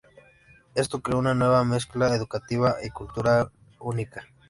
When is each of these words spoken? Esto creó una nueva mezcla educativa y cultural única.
Esto 0.73 1.03
creó 1.03 1.19
una 1.19 1.35
nueva 1.35 1.63
mezcla 1.63 2.15
educativa 2.15 2.77
y 2.83 2.89
cultural 2.89 3.51
única. 3.79 4.25